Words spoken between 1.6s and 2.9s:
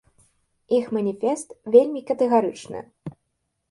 вельмі катэгарычны.